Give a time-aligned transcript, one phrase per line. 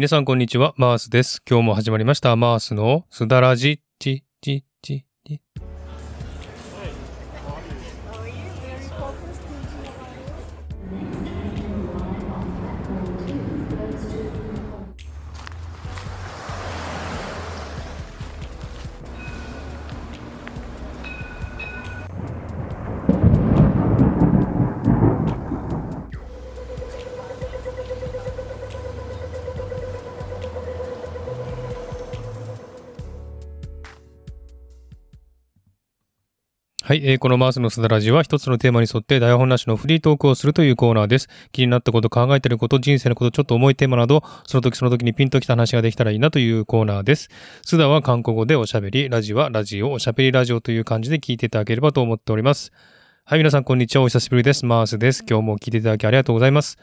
[0.00, 1.42] 皆さんこんにちは、マースです。
[1.46, 4.64] 今日も始まりました、マースのすだらじ、ち、ち、
[36.90, 41.28] はい、えーこのマースのすだらじは一つのテーマに沿って台本なしのフリートークをするというコーナーです。
[41.52, 47.28] 気になったこと、考えてること、人生のこと、ちょっと重いテーマなど、その時その時にピンときた話ができたらいいなというコーナーです。
[47.64, 52.72] すだは韓国語でおしゃべり、ラジはラジオ、おしゃべりラジオという感じで聞いていただければと思っております。
[53.24, 54.66] はい、皆さんこんにちは、お久しぶりです。
[54.66, 55.24] マースです。
[55.30, 56.76] 今日も聞いていただきありがとうございます。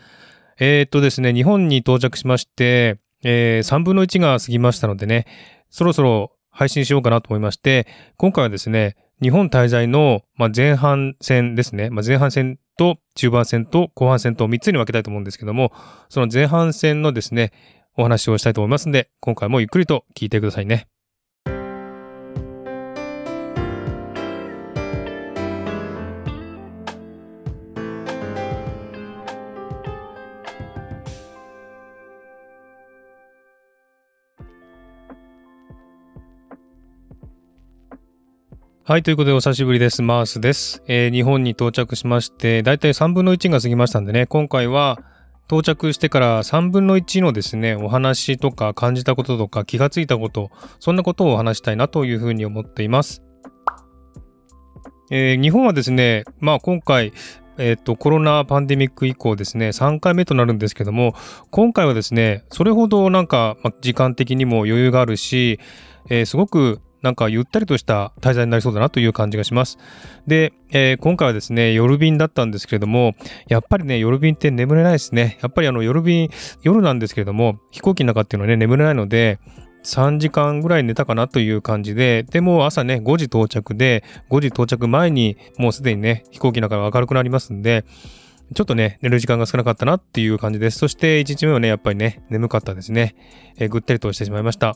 [0.58, 5.26] えー、っとですね、日本に到着しまして、えー、3分の1が過ぎましたのでね、
[5.70, 11.90] そろそろ配信しようかなと思いまして、今回はですね、日本滞在の、ま、前半戦ですね。
[11.90, 15.72] まあ、前半戦と中盤戦と後半戦と3つに分けたいと思うんですけども、
[16.10, 17.52] その前半戦のですね、
[17.98, 20.88] お話をしたいと思いますので、今回もゆっくりと聞いてくださいね。
[38.90, 40.02] はい、ということでお久しぶりです。
[40.02, 40.82] マースです。
[40.88, 44.98] えー日本に到着しまして、だいたい3分の1が過ぎましたんでね、今回は
[45.48, 53.24] 到着してから3分の1のですね、お話とか感じたこととか気がついたこと、そんなことをお話したいなというふうに思っています。
[55.12, 57.12] えー日本はですね、まあ今回、
[57.58, 61.14] えっ、と、コロナパンデミック以降ですね、3回目となるんですけども、
[61.52, 65.60] 今回はですね、それほどなんか、まあ時間的にも余裕があるし、
[66.10, 69.78] えーすごくなんかゆったりとした滞在になりそうだなという感じがします。
[70.28, 73.16] で、えー今回はですね、夜便だったんですけれども、
[73.48, 75.38] やっぱりね、夜便って眠れないですね。
[75.42, 76.30] やっぱりあの夜便、
[76.64, 79.40] 夜なんですけれども、飛行機の中っていうのはね、眠れないので、
[79.86, 87.86] 3時間ぐらい寝たかなという感じで、でも朝ね、5時到着で、5時到着前にもうすでにね、飛行機の中が明るくなりますんで、
[88.54, 90.80] ちょっとね、寝る時間が少なかったなっていう感じです。
[90.80, 93.16] そして1日目はね、やっぱりね、眠かったですね。
[93.58, 94.76] えーぐったりとしてしまいました。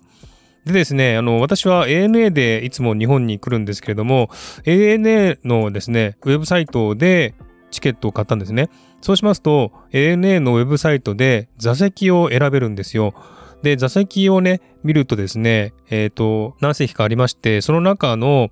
[0.65, 4.29] でですね、あの、私は ANA でいつも日本に来るんですけれども、
[4.63, 7.33] ANA のですね、ウェブサイトで
[7.71, 8.69] チケットを買ったんですね。
[9.01, 13.15] そうしますと、ANA のウェブサイトで座席を選べるんですよ。
[13.63, 18.49] で、座席をね、見るとですね、えっ、と、何席かありまして、その中の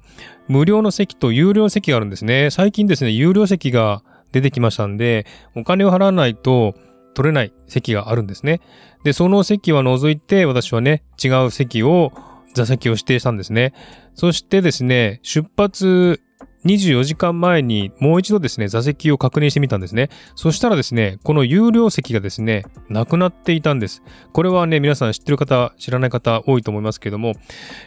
[0.47, 2.49] 無料の席と有料席があるんですね。
[2.49, 5.25] 最近ですね、有料席が出てきましたんで、
[5.55, 6.75] お金を払わないと
[7.13, 8.61] 取れない席があるんですね。
[9.03, 12.11] で、その席は除いて、私はね、違う席を、
[12.53, 13.73] 座席を指定したんですね。
[14.15, 16.21] そしてですね、出発
[16.65, 20.09] 24時間前にもう一度ですね、座席を確認してみたんですね。
[20.35, 24.03] そしたらですね、この有料席がですね、なくなっていたんです。
[24.33, 27.33] これはね、皆さん知ってる方、知らない方多いと思いますけども、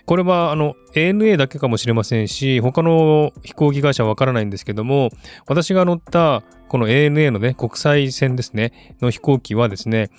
[0.07, 5.11] これはあの、ANA だけかもしれませんし、他の飛行機会社はわからないんですけども、
[5.47, 10.11] 私が乗ったこの ANA のね、国際線ですね、の飛行機はですね、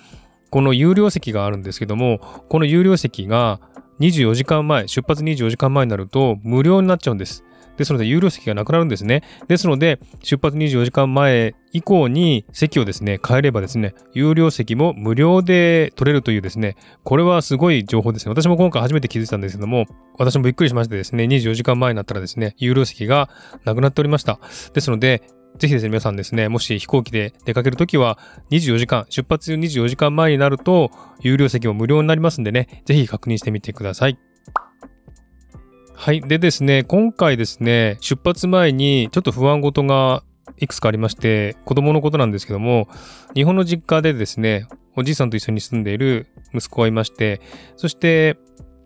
[0.50, 3.60] この有料席があるんですけども、この有料席が
[3.98, 7.44] 24時間前、出発24時間前になると無料になっちゃうんです。
[7.76, 9.22] ですので、有料席がなくなるんですね。
[9.48, 18.30] ですので、出発24時間前以降に席をですね、変えればですね、有料席も無料で取れるというですね、これはすごい情報ですね。
[18.30, 19.86] 私も今回初めて気づいたんですけども、
[20.18, 23.28] 私もびっくりしましてですね、24時間前になったらですね、有料席が
[23.64, 24.38] なくなっておりました。
[24.72, 25.22] ですので、
[25.58, 28.18] ぜひですね、皆さんですね、もし飛行機で出かけるときは、
[28.50, 34.18] 24時間、出発24時間前になると、有料席も無料になりますんでね、ぜひ確認してみてください。
[35.96, 36.20] はい。
[36.20, 40.22] でですね、今回ですね、出発前にちょっと不安事が
[40.58, 42.88] いくつかありまして、子供のことなんですけども、
[43.34, 44.66] 日本の実家でですね、
[44.96, 47.40] おじいさんと一緒に住んでいる息子がいまして、
[47.76, 48.36] そして、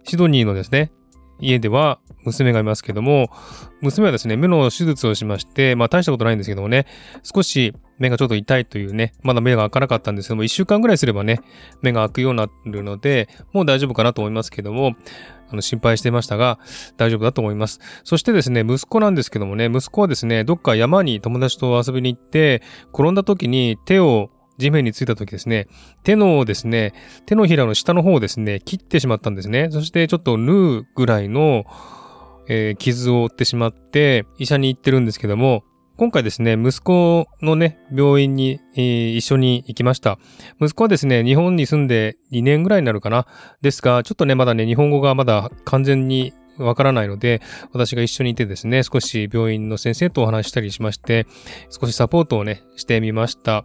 [0.04, 0.92] シドニーのですね、
[1.40, 3.30] 家では娘がいますけども、
[3.80, 6.86] 娘はですね、目の手術をしまして、まあ大したことないんですけどもね、
[7.22, 11.40] 少し目がちょっと痛いというね、まだ目が開かなかったんですけども、1週間ぐらいすればね、
[11.82, 14.94] 目が開くようになるので、もう大丈夫かなと思いますけども、
[15.50, 16.58] あの心配してましたが、
[16.96, 17.80] 大丈夫だと思います。
[18.04, 22.62] そしてですね、息子なんですけどもね、息子はですね、どっか山に友達と遊びに行って、
[22.92, 25.68] 転んだ時に手を地面についた時ですね、
[26.02, 26.92] 手のですね、
[27.26, 29.68] 手のひらの下の方をですね、切ってしまったんですね。
[29.70, 31.64] そしてちょっと縫うぐらいの、
[32.48, 35.64] えー傷を負ってしまって、医者に行ってるんですけども、
[35.98, 40.18] 今回ですね、息子のね、病院に、えー、一緒に行きました。
[40.60, 43.26] 息子はですね、日本に住んで2年ぐらいになるかな。
[43.62, 51.26] ですが、ちょっとね、まだね、日本語がまだ完全にわからないので、私が一緒にいてですね、少し病院の先生とお話したりしまして、
[51.68, 53.64] 少しサポートをね、してみました。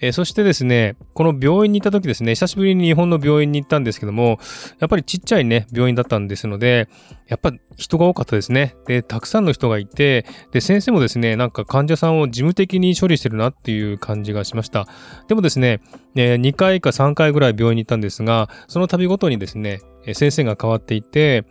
[0.00, 4.38] えー、そしてですね、この病院に行った時ですね、久しぶりに日本の病院に行ったんですけども、
[4.78, 6.88] やっぱりちっちゃいね、病院だったんですので、
[7.28, 8.76] やっぱ人が多かったですね。
[8.86, 14.86] で、たくさんの人がいて、で、先生もですね、なんか患者さんを事務的に処理してるなっていう感じがしました。
[15.28, 15.80] でもですね、
[16.16, 19.80] え2回か3回ぐらい病院に行ったんですが、その度ごとにですね、
[20.14, 21.44] 先生が変わっていて、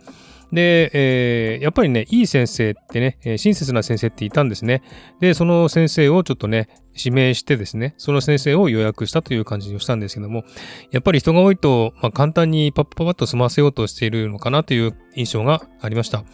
[0.52, 4.82] で、えー、やっぱりね、いい先生ってね、親切な先生っていたんですね。
[5.20, 10.44] で、その先生をちょっとね、指名してですね、その先生を予約したという感じにしたんですけども、
[10.90, 16.24] やっぱり人が多いと、まあ、簡単にパッパパッと済ませようとしているのかなという印象がありました。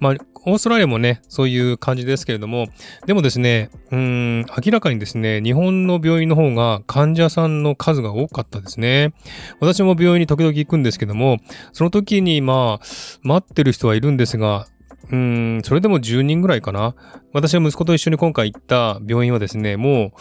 [0.00, 0.14] まあ、
[0.48, 2.68] オーストラリアもね、そういう感じですけれども、
[3.06, 9.12] でもですね、うん、明らかにですね、日本の病院の方が患者さんの数が多かったですね。
[9.60, 11.38] 私も病院に時々行くんですけども、
[11.72, 12.86] その時にまあ、
[13.22, 14.66] 待ってる人はいるんですが、
[15.10, 16.94] うん、それでも10人ぐらいかな。
[17.32, 20.12] 私は息子と一緒に今回行った病院はですね、もう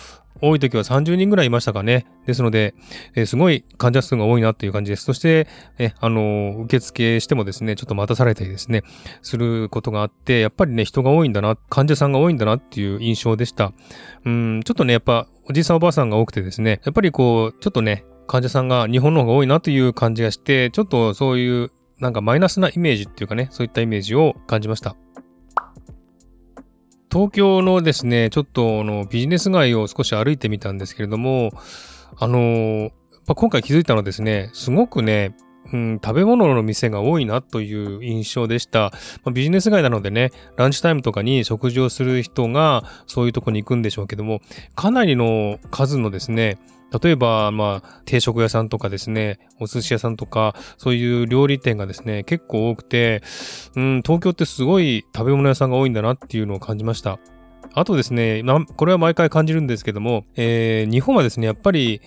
[0.41, 2.05] 多い時は30人ぐらいいましたかね。
[2.25, 2.73] ですので、
[3.15, 5.03] えー、すごい患者数が多いなっていう感じです。
[5.03, 5.47] そして、
[5.77, 8.83] えあの、受付してもですね、ちょっと待たされたりですね、
[9.21, 13.73] することがあって、やっぱりね、人が多いんだな、患者さんが多いんだなっていう印象でした。
[14.25, 24.95] うん、ちょっとね、やっぱ、おじいさんおばあさんが多くてですね、やっぱりこう、ちょっとね、患者さんが日本の方が多いなという感じがして、ちょっとそういうなんかマイナスなイメージっていうかね、そういったイメージを感じました。
[27.11, 31.51] 東京のですね、ちょっとあのビジネス街を少し歩いてみたんですけれども、
[32.17, 32.91] あの
[33.35, 35.35] 今回気づいたのはですね、すごくね、
[35.73, 38.91] うん、食べ物の店が多いなという印象でした。
[39.23, 44.39] まあ、ビジネス街なのでね、ランチタイムとかに食事をする人がそういうとこに行くんでしょうけども、
[44.75, 46.57] かなりの数のですね、
[47.01, 53.21] 例えば、まあ、定食屋さんとかですね、お寿司屋さんとか、そういう料理店がですね、結構多くて、
[53.75, 57.19] うん、東京ってすごい食べ物屋さんが多いんだなっていうのを感じました。
[57.73, 58.43] あとですね、
[58.75, 62.01] これは毎回感じるんですけども、えー、日本はですね、やっぱり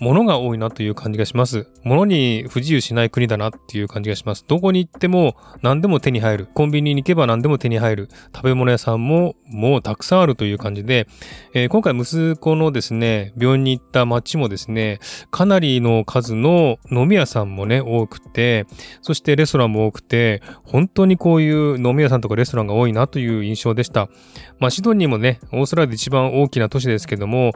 [0.00, 1.66] 物が多いなという感じがします。
[1.84, 4.44] 物に不自由しない国だなっていう感じがします。
[4.48, 6.48] どこに行っても何でも手に入る。
[6.54, 8.08] コンビニに行けば何でも手に入る。
[8.34, 11.06] 食べ物屋さんももうたくさんあるという感じで、
[11.52, 15.00] えー、今回息子のですね、病院に行った街もですね、
[15.30, 18.66] かなりの数の飲み屋さんもね、多くて、
[19.02, 24.08] そしてレストランも多くて、本当にこういう飲み屋さんとかレストランが多いなという印象でした。
[24.58, 27.52] まあ、シドニーもね、オーストラリアで一番大きな都市ですけども、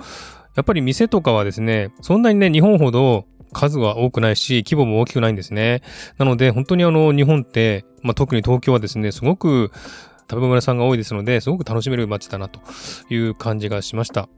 [0.56, 5.82] やっぱり店とかはですね、そんなにね、日本ほど数は多くないし、規模も大きくないんですね。
[6.18, 9.70] なので、本当にあの、日本って、まあ、特に東京はですね、すごく
[10.30, 12.60] 食べ物屋さんが多いですので、すごく楽しめる街だなと
[13.08, 14.28] いう感じがしました。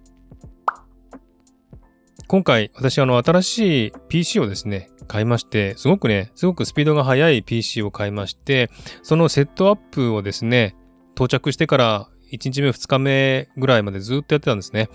[2.29, 8.71] 今回、私、あの、新しい PC をですね、買いまして、すごくね、すごくスピードが速い PC を買いまして、
[9.03, 10.75] そのセットアップをですね、
[11.15, 14.89] 到着してから1日目、2日目ぐらいまでずっとやってたんですね。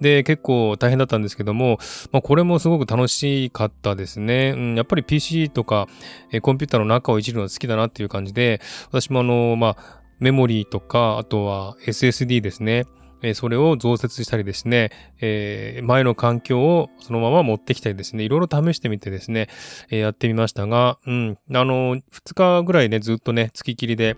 [0.00, 1.78] で、結構大変だったんですけども、
[2.10, 4.54] まあ、これもすごく楽しかったですね。
[4.56, 5.88] うん、やっぱり PC とか、
[6.30, 12.84] えコンピューターの中をいじるのが好きだなっていう感じで、私もあの、まあ、メモリーとか、あとは SSD ですね。
[13.22, 14.90] えそれを増設したりですね、
[15.20, 19.48] えー、前の環境をそのまま持ってきたりですね、いろいろ試してみてですね、
[19.90, 22.02] えー、やってみましたが、うん、あの、2
[22.34, 24.16] 日ぐらいね、ずっとね、月切りで、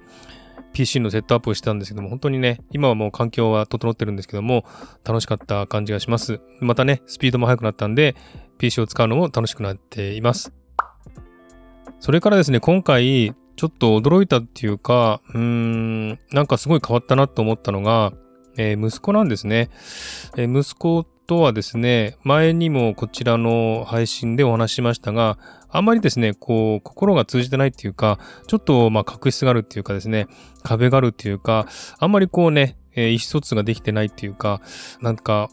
[0.74, 4.66] PC のセットアップをしてたんですけども、本当にね、今はもう環境は整ってるんですけども、
[5.04, 6.40] 楽しかった感じがします。
[6.60, 8.16] またね、スピードも速くなったんで、
[8.58, 10.52] PC を使うのも楽しくなっています。
[12.00, 18.12] それからですね、今回、ちょっと驚いたっていうか、うーん、なんかすごい変わったなと思ったのが、
[18.56, 19.70] えー、息子なんですね。
[20.36, 25.38] えー、息子とはですね、前にもこちらの配信でお話ししましたが、
[25.70, 30.28] あんまりですね、こう、心が通じてないっていうか、ちょっと、まあ、確執があるっていうかですね、
[30.62, 31.66] 壁があるっていうか、
[31.98, 34.60] あんまりこうね、えー、意思疎通ができてないっていうか、
[35.00, 35.50] なんか、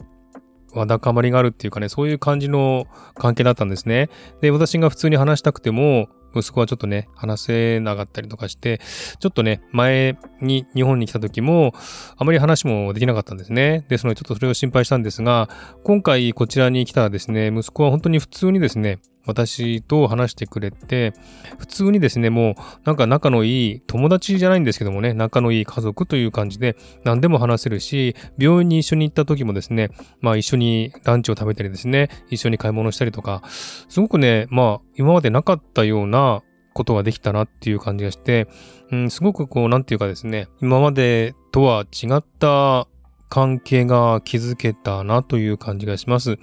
[0.74, 4.10] わだかまりがあるっていうかね、そういう感じの関係だったんですね。
[4.40, 8.80] で、私が普通に話したくても、息子はちょっとね、話せなかったりとかして、
[9.20, 11.72] ちょっとね、前に日本に来た時も、
[12.16, 13.84] あまり話もできなかったんですね。
[13.88, 15.48] ですので、ちょっとそれを心配したんですが、
[15.84, 21.12] 今回こちらに来たらですね、息子は本当に普通にですね、私と話してくれて、
[21.58, 36.42] 普通にですね、もうなんか仲のいい友達じゃないんですけどもね、仲のいい家族という感じで何でも話せるし、病院に一緒に行った時もですね、まあ一緒にランチを食べたりですね、一緒に買い物したりとか、すごくね、まあ今までなかったような
[36.74, 38.48] ことができたなっていう感じがして、
[38.90, 42.88] うん、すごくこう、なんていうかですね、今までとは違った
[43.28, 46.38] 関係が築けたなという感じがします。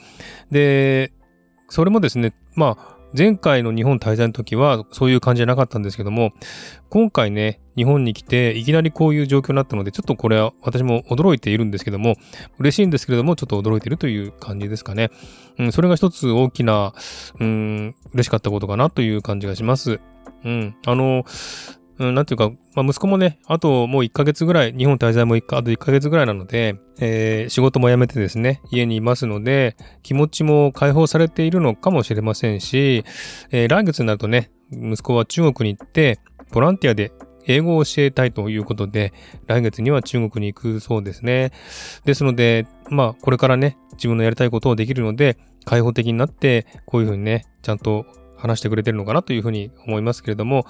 [0.51, 1.11] で、
[1.69, 6.31] それもですね、まあ、前回の日本滞在の時はそういう感じじゃなかったんですけども、
[6.89, 12.15] 今回ね、日本に来ていきなりこういう状況になったので、ちょっとこれは私も驚いているんですけども、
[12.59, 15.09] 嬉しいんですけれども、ちょっと驚いているという感じですかね。
[15.57, 16.93] うん、それが一つ大きな、
[17.39, 19.99] うん、嬉しかったことかなという感じがします。
[20.43, 21.25] うん、あの、
[21.99, 33.03] うん、なんていうか、まあ、息子もね、あともう1ヶ月ぐらい、日本滞在も1あと1ヶ月ぐらいなので、えー、仕事も辞めてですね、家にいますので、気持ちも解放されているのかもしれませんし、
[33.51, 36.19] えー、来月になるとね、息子は中国に行って、
[36.51, 37.11] ボランティアで
[37.45, 39.11] 英語を教えたいということで、
[39.47, 41.51] 来月には中国に行くそうですね。
[42.05, 48.05] ですので、まあ、これからね、自分のやりたいことをできるので、開放的になって、こういうふうにね、ちゃんと
[48.39, 50.65] 話してくれてるのかなというふうに思いますけれども、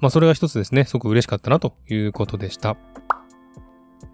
[0.00, 2.76] まあそれが一つですね、すごく嬉しかったなということでした。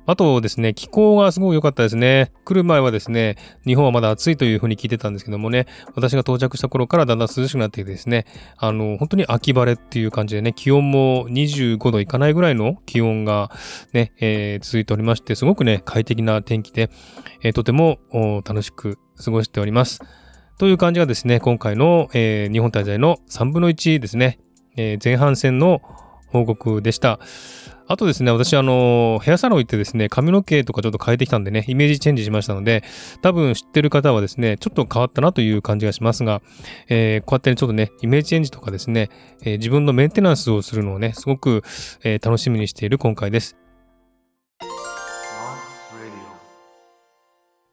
[0.07, 2.31] あとですね、気候がすごく良かったですね。
[2.45, 3.37] 来る前はですね、
[3.67, 8.25] 日本はまだ暑いというふうに聞いてたんですけどもね、私が到着した頃からだんだん涼しくなってきてですね、
[8.57, 13.51] あの、本当に秋晴れっていう感じでね、気温も25度いかないぐらいの気温が
[13.93, 16.89] ね、えー、続いておりまして、すごくね、快適な天気で、
[17.43, 17.99] えー、とても
[18.45, 20.01] 楽しく過ごしております。
[20.59, 24.39] という感じがですね、今回の、えー、日本滞在の3分の1ですね、
[24.77, 25.83] えー、前半戦の
[26.29, 27.21] 報告でした。
[27.89, 32.83] あとですね、私、あの、ヘアサロン行ってですね、髪の毛とかちょっと変えてきたんでね、イメージチェンジしましたので、
[33.21, 36.41] 多分知ってる方はですね、ちょっと変わったなという感じがしますが、
[36.89, 39.11] えー、こうやってね、ちょっとね、イメージチェンジとかですね、
[39.43, 41.63] えー、自分のメンテナンスをするのをね、すごく、
[42.03, 43.57] えー、楽しみにしている今回です。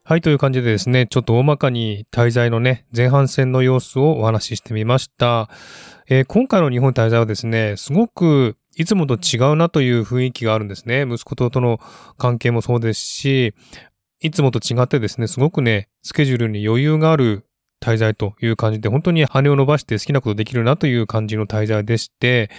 [0.05, 5.49] はい、という感じでですね、ちょっと大まかに滞在のね、前半戦の様子をお話ししてみました。
[6.09, 11.03] えー、今回の日本滞在はですね、すごくいつもと違うなという雰囲気があるんですね。
[11.03, 11.79] 息子ととの
[12.17, 13.53] 関係もそうですし、
[14.19, 17.45] いつもと違ってですね、すごくね、スケジュールに余裕がある
[17.81, 22.51] 滞在という感じで、本当に羽を伸ばして好きなことできるなという感じの滞在でして、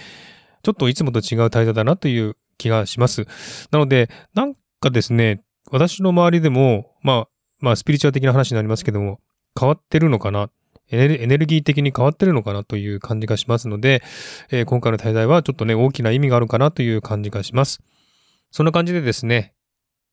[0.63, 3.27] ちょっといつもと違う滞在だなという気がします。
[3.69, 7.27] なので、なんかですね、私の周りでも、まあ、
[7.59, 9.19] まあ、スピリチュアル的な話になりますけども、
[9.59, 10.49] 変わってるのかな？
[10.91, 14.03] エネルギー的に変わってるのかなという感じがしますので、
[14.51, 17.81] えー、今回の滞在はちょっとね、大きな意味があるかなという感じがします。
[18.51, 19.53] そんな感じでですね、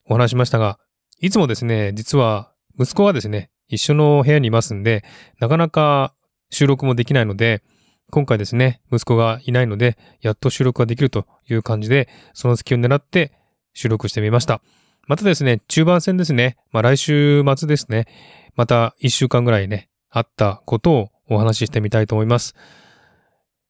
[0.06, 0.78] お話しましたが、
[1.20, 5.04] いつもですね、実は息子はですね、一緒の部屋にいますんで、
[5.40, 6.14] なかなか
[6.50, 7.62] 収録もできないので、
[8.11, 13.32] 今回ですね、息子がいないので、やっと収録ができるという感じで、その隙を狙って
[13.75, 14.62] 収録してみました。
[15.09, 16.56] またですね、中盤戦ですね。
[16.71, 18.06] まあ来週末ですね。
[18.54, 22.54] また一週間ぐらいね、あったことをお話ししてみたいと思います。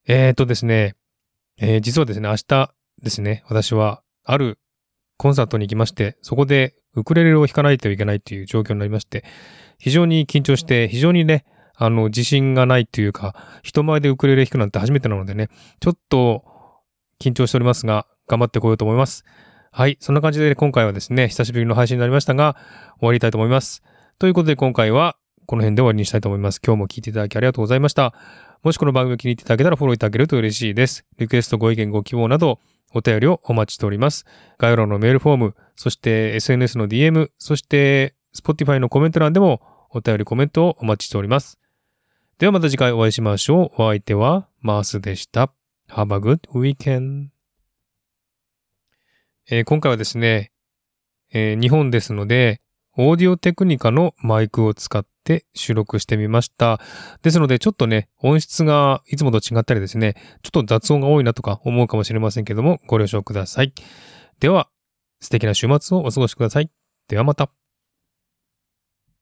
[0.07, 0.95] えーとですね、
[1.59, 4.59] えー、実はですね、明日ですね、私はある
[5.17, 9.25] コンサートに行きまして、そこでウクレレを弾かないといけないという状況になりまして、
[9.79, 15.49] 非常に緊張して、非常にね、あの、自信がないというか、人前でウクレレ弾くなんて初めてなのでね、
[15.81, 16.45] ちょっと
[17.21, 19.25] 緊張しておりますが、頑張ってこようと思います。
[19.75, 19.97] はい。
[20.01, 22.57] そんな感じで今回はですね、久しぶりの配信になりましたが、
[22.99, 23.83] 終わりたいと思います。
[24.19, 26.61] ということで今回はこの辺で終わりにしたいと思います。
[26.63, 28.13] 今日も聞いていただきありがとうございました。
[28.63, 31.07] もしこの番組を気に入っていただけたらフォローいただけると嬉しいです。
[31.17, 32.61] リクエスト、ご意見、ご希望など、
[32.93, 34.27] お便りをお待ちしております。
[34.59, 41.59] 概要欄のメールフォーム、そして SNS の DM、そして Spotify のコメント欄でもお便りコメントをお待ちしております。
[42.39, 43.83] ではまた次回お会いしましょう。
[43.83, 45.51] お相手はマースでした。
[45.89, 47.32] Have a good weekend.
[49.51, 50.53] えー、今回はですね、
[51.33, 52.61] えー、日本ですので、
[52.97, 56.81] オーディオテクニカのマイクを使って収録してみました。
[57.23, 63.73] ですので、ちょっとね、音質がいつもと違ったりですね、ちょっと雑音が多いなとか思うかもしれませんけども、ご了承ください。
[64.41, 64.69] では、
[65.21, 66.71] 素敵な週末をお過ごしください。
[67.09, 67.62] ではまた。